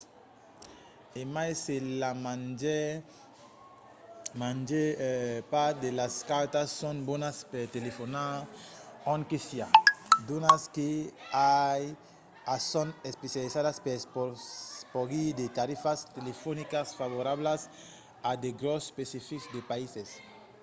[1.19, 2.11] e mai se la
[4.41, 4.87] màger
[5.53, 8.31] part de las cartas son bonas per telefonar
[9.13, 9.67] ont que siá
[10.25, 10.87] d’unas que
[11.81, 11.81] i
[12.53, 13.97] a son especializadas per
[14.93, 17.61] porgir de tarifas telefonicas favorablas
[18.29, 20.09] a de grops especifics de païses